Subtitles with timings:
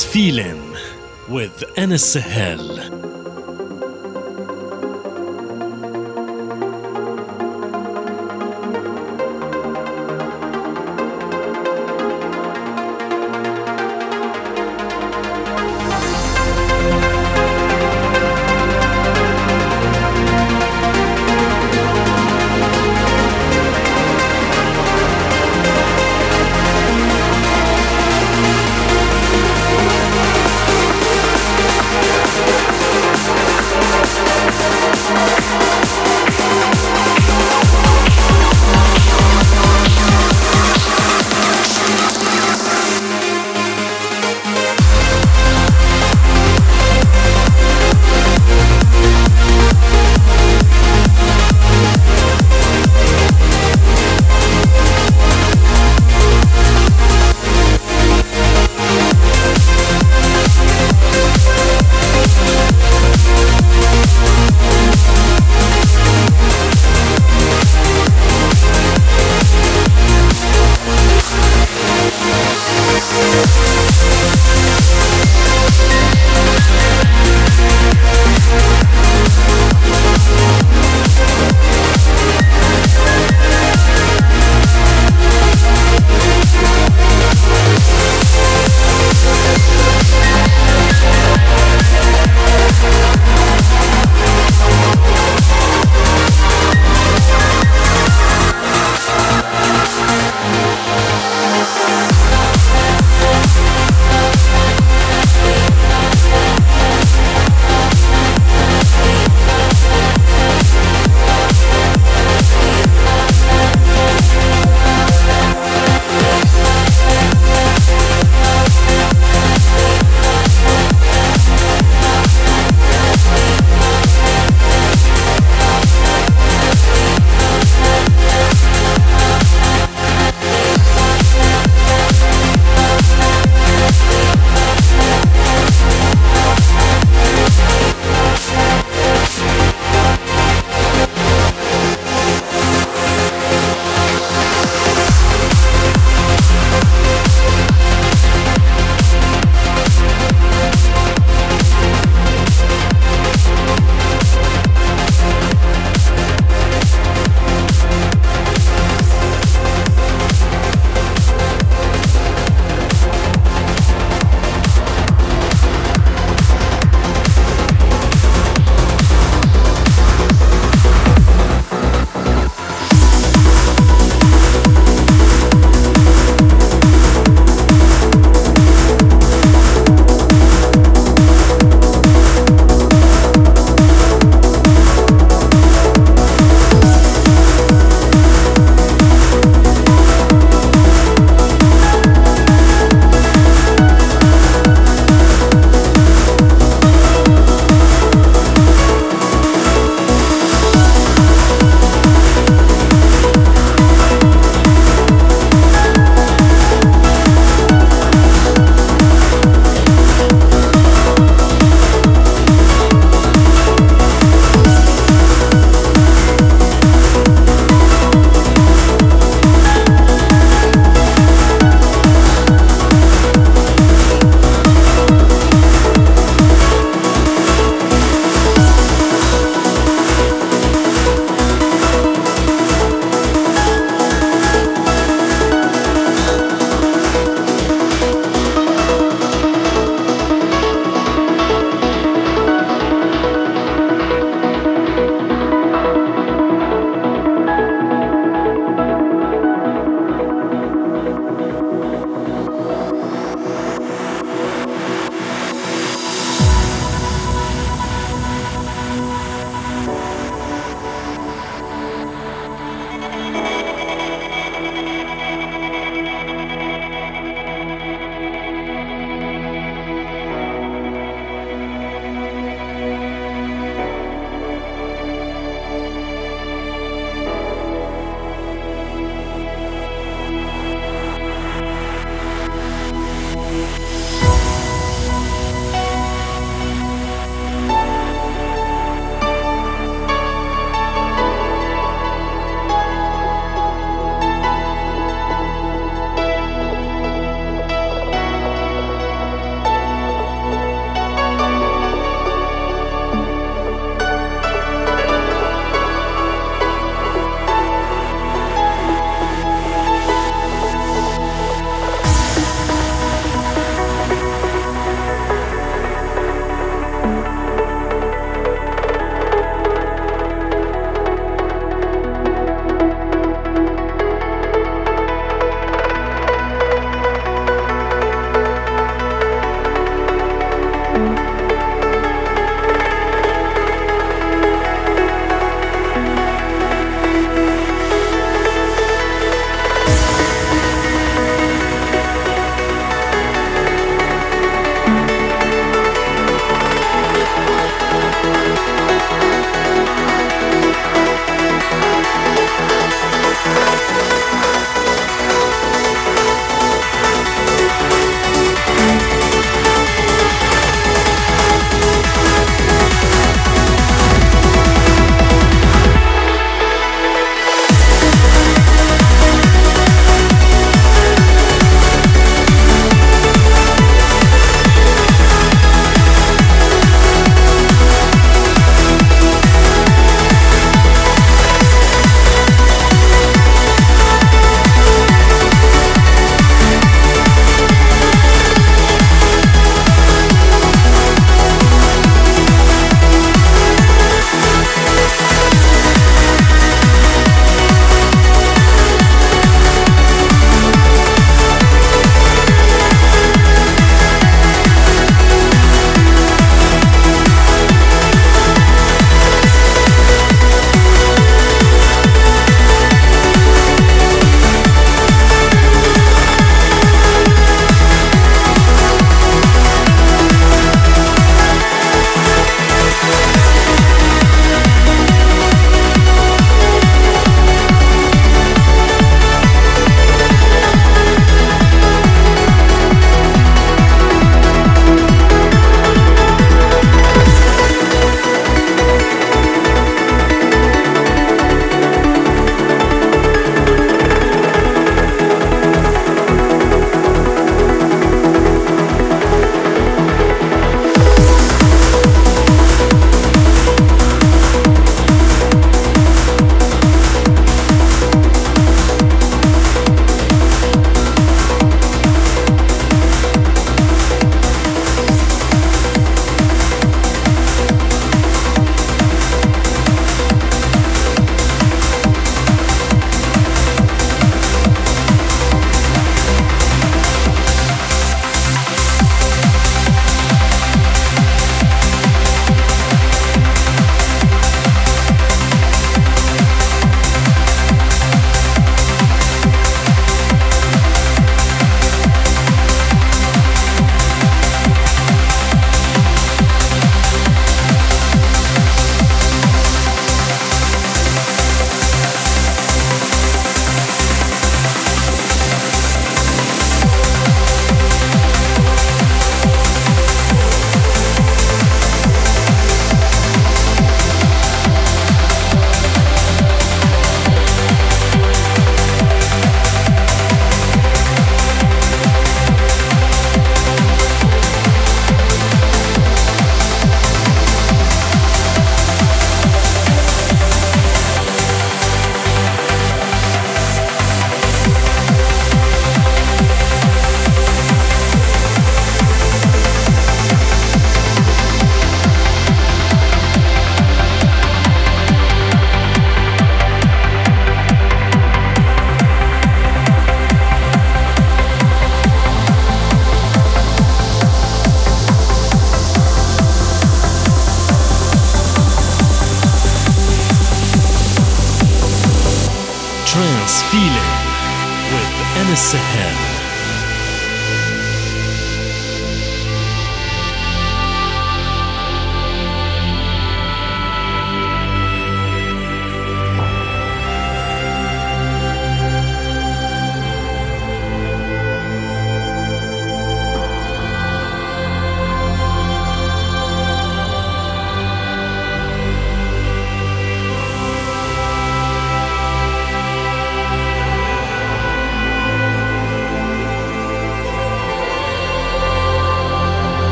[0.00, 0.74] feeling
[1.28, 2.71] with Anas Sahel.